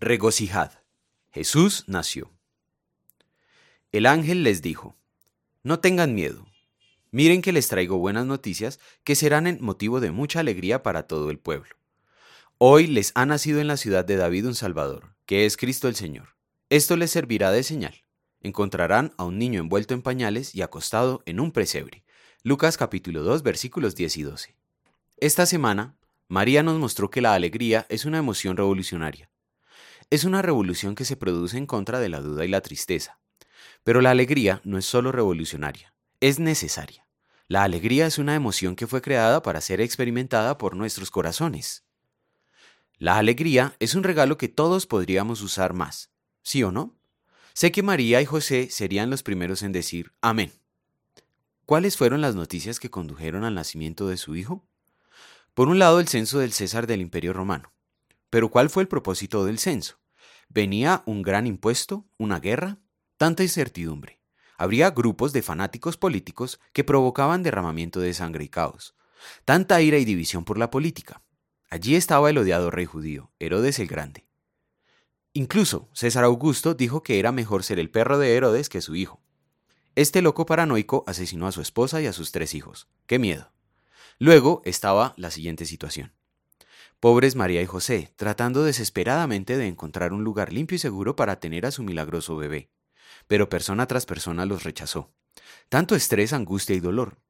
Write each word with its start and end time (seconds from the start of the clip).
Regocijad. 0.00 0.70
Jesús 1.32 1.82
nació. 1.88 2.30
El 3.90 4.06
ángel 4.06 4.44
les 4.44 4.62
dijo, 4.62 4.96
No 5.64 5.80
tengan 5.80 6.14
miedo. 6.14 6.46
Miren 7.10 7.42
que 7.42 7.50
les 7.50 7.66
traigo 7.66 7.98
buenas 7.98 8.24
noticias 8.24 8.78
que 9.02 9.16
serán 9.16 9.48
en 9.48 9.58
motivo 9.60 9.98
de 9.98 10.12
mucha 10.12 10.38
alegría 10.38 10.84
para 10.84 11.08
todo 11.08 11.30
el 11.30 11.40
pueblo. 11.40 11.74
Hoy 12.58 12.86
les 12.86 13.10
ha 13.16 13.26
nacido 13.26 13.60
en 13.60 13.66
la 13.66 13.76
ciudad 13.76 14.04
de 14.04 14.14
David 14.14 14.46
un 14.46 14.54
Salvador, 14.54 15.16
que 15.26 15.46
es 15.46 15.56
Cristo 15.56 15.88
el 15.88 15.96
Señor. 15.96 16.36
Esto 16.70 16.96
les 16.96 17.10
servirá 17.10 17.50
de 17.50 17.64
señal. 17.64 18.04
Encontrarán 18.40 19.14
a 19.16 19.24
un 19.24 19.36
niño 19.36 19.58
envuelto 19.58 19.94
en 19.94 20.02
pañales 20.02 20.54
y 20.54 20.62
acostado 20.62 21.24
en 21.26 21.40
un 21.40 21.50
presebre. 21.50 22.04
Lucas 22.44 22.76
capítulo 22.76 23.24
2 23.24 23.42
versículos 23.42 23.96
10 23.96 24.16
y 24.18 24.22
12. 24.22 24.54
Esta 25.16 25.44
semana, 25.44 25.96
María 26.28 26.62
nos 26.62 26.78
mostró 26.78 27.10
que 27.10 27.20
la 27.20 27.34
alegría 27.34 27.84
es 27.88 28.04
una 28.04 28.18
emoción 28.18 28.56
revolucionaria 28.56 29.28
es 30.10 30.24
una 30.24 30.42
revolución 30.42 30.94
que 30.94 31.04
se 31.04 31.16
produce 31.16 31.58
en 31.58 31.66
contra 31.66 32.00
de 32.00 32.08
la 32.08 32.20
duda 32.20 32.44
y 32.44 32.48
la 32.48 32.60
tristeza. 32.60 33.18
Pero 33.84 34.00
la 34.00 34.10
alegría 34.10 34.60
no 34.64 34.78
es 34.78 34.84
solo 34.84 35.12
revolucionaria, 35.12 35.94
es 36.20 36.38
necesaria. 36.38 37.06
La 37.46 37.62
alegría 37.62 38.06
es 38.06 38.18
una 38.18 38.34
emoción 38.34 38.76
que 38.76 38.86
fue 38.86 39.00
creada 39.00 39.42
para 39.42 39.60
ser 39.60 39.80
experimentada 39.80 40.58
por 40.58 40.76
nuestros 40.76 41.10
corazones. 41.10 41.84
La 42.98 43.16
alegría 43.16 43.76
es 43.78 43.94
un 43.94 44.02
regalo 44.02 44.36
que 44.38 44.48
todos 44.48 44.86
podríamos 44.86 45.40
usar 45.40 45.72
más, 45.72 46.10
¿sí 46.42 46.62
o 46.62 46.72
no? 46.72 46.98
Sé 47.54 47.72
que 47.72 47.82
María 47.82 48.20
y 48.20 48.26
José 48.26 48.68
serían 48.70 49.10
los 49.10 49.22
primeros 49.22 49.62
en 49.62 49.72
decir 49.72 50.12
amén. 50.20 50.52
¿Cuáles 51.64 51.96
fueron 51.96 52.20
las 52.20 52.34
noticias 52.34 52.80
que 52.80 52.90
condujeron 52.90 53.44
al 53.44 53.54
nacimiento 53.54 54.08
de 54.08 54.16
su 54.16 54.36
hijo? 54.36 54.64
Por 55.54 55.68
un 55.68 55.78
lado, 55.78 56.00
el 56.00 56.08
censo 56.08 56.38
del 56.38 56.52
César 56.52 56.86
del 56.86 57.00
Imperio 57.00 57.32
Romano. 57.32 57.72
Pero 58.30 58.50
¿cuál 58.50 58.70
fue 58.70 58.82
el 58.82 58.88
propósito 58.88 59.44
del 59.44 59.58
censo? 59.58 60.00
¿Venía 60.48 61.02
un 61.06 61.22
gran 61.22 61.46
impuesto? 61.46 62.06
¿Una 62.16 62.40
guerra? 62.40 62.78
Tanta 63.16 63.42
incertidumbre. 63.42 64.20
Habría 64.56 64.90
grupos 64.90 65.32
de 65.32 65.42
fanáticos 65.42 65.96
políticos 65.96 66.60
que 66.72 66.84
provocaban 66.84 67.42
derramamiento 67.42 68.00
de 68.00 68.14
sangre 68.14 68.44
y 68.44 68.48
caos. 68.48 68.94
Tanta 69.44 69.80
ira 69.82 69.98
y 69.98 70.04
división 70.04 70.44
por 70.44 70.58
la 70.58 70.70
política. 70.70 71.22
Allí 71.70 71.96
estaba 71.96 72.30
el 72.30 72.38
odiado 72.38 72.70
rey 72.70 72.86
judío, 72.86 73.30
Herodes 73.38 73.78
el 73.78 73.88
Grande. 73.88 74.26
Incluso 75.32 75.88
César 75.92 76.24
Augusto 76.24 76.74
dijo 76.74 77.02
que 77.02 77.18
era 77.18 77.30
mejor 77.30 77.62
ser 77.62 77.78
el 77.78 77.90
perro 77.90 78.18
de 78.18 78.34
Herodes 78.34 78.68
que 78.68 78.80
su 78.80 78.96
hijo. 78.96 79.22
Este 79.94 80.22
loco 80.22 80.46
paranoico 80.46 81.04
asesinó 81.06 81.46
a 81.46 81.52
su 81.52 81.60
esposa 81.60 82.00
y 82.00 82.06
a 82.06 82.12
sus 82.12 82.32
tres 82.32 82.54
hijos. 82.54 82.88
¡Qué 83.06 83.18
miedo! 83.18 83.52
Luego 84.18 84.62
estaba 84.64 85.14
la 85.16 85.30
siguiente 85.30 85.64
situación. 85.66 86.17
Pobres 87.00 87.36
María 87.36 87.62
y 87.62 87.66
José, 87.66 88.12
tratando 88.16 88.64
desesperadamente 88.64 89.56
de 89.56 89.68
encontrar 89.68 90.12
un 90.12 90.24
lugar 90.24 90.52
limpio 90.52 90.74
y 90.74 90.78
seguro 90.80 91.14
para 91.14 91.38
tener 91.38 91.64
a 91.64 91.70
su 91.70 91.84
milagroso 91.84 92.36
bebé. 92.36 92.70
Pero 93.28 93.48
persona 93.48 93.86
tras 93.86 94.04
persona 94.04 94.46
los 94.46 94.64
rechazó. 94.64 95.12
Tanto 95.68 95.94
estrés, 95.94 96.32
angustia 96.32 96.74
y 96.74 96.80
dolor. 96.80 97.20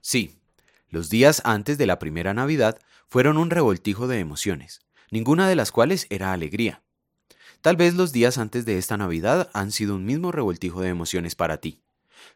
Sí, 0.00 0.40
los 0.88 1.10
días 1.10 1.42
antes 1.44 1.76
de 1.76 1.86
la 1.86 1.98
primera 1.98 2.34
Navidad 2.34 2.78
fueron 3.08 3.36
un 3.36 3.50
revoltijo 3.50 4.06
de 4.06 4.20
emociones, 4.20 4.80
ninguna 5.10 5.48
de 5.48 5.56
las 5.56 5.72
cuales 5.72 6.06
era 6.08 6.32
alegría. 6.32 6.84
Tal 7.62 7.76
vez 7.76 7.94
los 7.94 8.12
días 8.12 8.38
antes 8.38 8.64
de 8.64 8.78
esta 8.78 8.96
Navidad 8.96 9.50
han 9.52 9.72
sido 9.72 9.96
un 9.96 10.04
mismo 10.04 10.30
revoltijo 10.30 10.82
de 10.82 10.88
emociones 10.88 11.34
para 11.34 11.58
ti. 11.58 11.82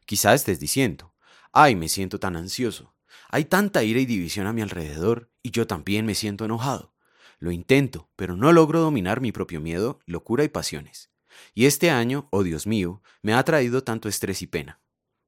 Quizá 0.06 0.34
estés 0.34 0.58
diciendo, 0.58 1.14
ay, 1.52 1.76
me 1.76 1.88
siento 1.88 2.18
tan 2.18 2.34
ansioso, 2.34 2.93
hay 3.34 3.46
tanta 3.46 3.82
ira 3.82 3.98
y 3.98 4.06
división 4.06 4.46
a 4.46 4.52
mi 4.52 4.62
alrededor 4.62 5.28
y 5.42 5.50
yo 5.50 5.66
también 5.66 6.06
me 6.06 6.14
siento 6.14 6.44
enojado. 6.44 6.94
Lo 7.40 7.50
intento, 7.50 8.08
pero 8.14 8.36
no 8.36 8.52
logro 8.52 8.78
dominar 8.78 9.20
mi 9.20 9.32
propio 9.32 9.60
miedo, 9.60 9.98
locura 10.06 10.44
y 10.44 10.48
pasiones. 10.48 11.10
Y 11.52 11.66
este 11.66 11.90
año, 11.90 12.28
oh 12.30 12.44
Dios 12.44 12.68
mío, 12.68 13.02
me 13.22 13.34
ha 13.34 13.42
traído 13.42 13.82
tanto 13.82 14.08
estrés 14.08 14.40
y 14.42 14.46
pena. 14.46 14.78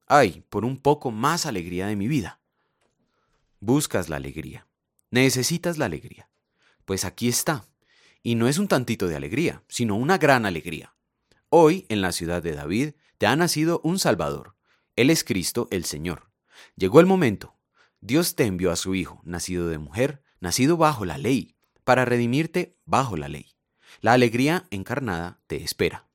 Ay, 0.06 0.44
por 0.50 0.64
un 0.64 0.76
poco 0.76 1.10
más 1.10 1.46
alegría 1.46 1.88
de 1.88 1.96
mi 1.96 2.06
vida. 2.06 2.38
Buscas 3.58 4.08
la 4.08 4.18
alegría. 4.18 4.68
Necesitas 5.10 5.76
la 5.76 5.86
alegría. 5.86 6.28
Pues 6.84 7.04
aquí 7.04 7.26
está. 7.26 7.64
Y 8.22 8.36
no 8.36 8.46
es 8.46 8.58
un 8.58 8.68
tantito 8.68 9.08
de 9.08 9.16
alegría, 9.16 9.64
sino 9.66 9.96
una 9.96 10.16
gran 10.16 10.46
alegría. 10.46 10.94
Hoy, 11.48 11.86
en 11.88 12.02
la 12.02 12.12
ciudad 12.12 12.40
de 12.40 12.52
David, 12.52 12.92
te 13.18 13.26
ha 13.26 13.34
nacido 13.34 13.80
un 13.82 13.98
Salvador. 13.98 14.54
Él 14.94 15.10
es 15.10 15.24
Cristo 15.24 15.66
el 15.72 15.84
Señor. 15.84 16.30
Llegó 16.76 17.00
el 17.00 17.06
momento, 17.06 17.55
Dios 18.00 18.34
te 18.34 18.44
envió 18.44 18.70
a 18.70 18.76
su 18.76 18.94
Hijo, 18.94 19.20
nacido 19.24 19.68
de 19.68 19.78
mujer, 19.78 20.22
nacido 20.40 20.76
bajo 20.76 21.04
la 21.04 21.18
ley, 21.18 21.56
para 21.84 22.04
redimirte 22.04 22.76
bajo 22.84 23.16
la 23.16 23.28
ley. 23.28 23.54
La 24.00 24.12
alegría 24.12 24.66
encarnada 24.70 25.40
te 25.46 25.62
espera. 25.62 26.06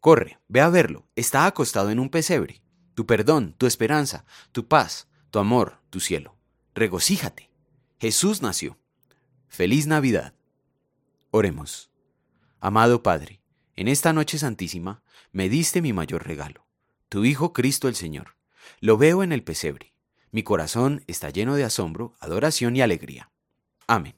Corre, 0.00 0.38
ve 0.48 0.60
a 0.60 0.68
verlo, 0.68 1.08
está 1.16 1.46
acostado 1.46 1.90
en 1.90 1.98
un 1.98 2.10
pesebre. 2.10 2.62
Tu 2.94 3.06
perdón, 3.06 3.54
tu 3.58 3.66
esperanza, 3.66 4.24
tu 4.52 4.68
paz, 4.68 5.08
tu 5.30 5.38
amor, 5.38 5.80
tu 5.90 6.00
cielo. 6.00 6.36
Regocíjate. 6.74 7.50
Jesús 7.98 8.42
nació. 8.42 8.78
Feliz 9.48 9.86
Navidad. 9.86 10.34
Oremos. 11.30 11.90
Amado 12.60 13.02
Padre, 13.02 13.40
en 13.76 13.88
esta 13.88 14.12
noche 14.12 14.38
santísima 14.38 15.02
me 15.32 15.48
diste 15.48 15.82
mi 15.82 15.92
mayor 15.92 16.26
regalo, 16.26 16.66
tu 17.08 17.24
Hijo 17.24 17.52
Cristo 17.52 17.88
el 17.88 17.96
Señor. 17.96 18.36
Lo 18.80 18.96
veo 18.96 19.22
en 19.22 19.32
el 19.32 19.42
pesebre 19.42 19.93
mi 20.34 20.42
corazón 20.42 21.04
está 21.06 21.30
lleno 21.30 21.54
de 21.54 21.62
asombro, 21.62 22.16
adoración 22.18 22.74
y 22.74 22.80
alegría. 22.80 23.30
Amén. 23.86 24.16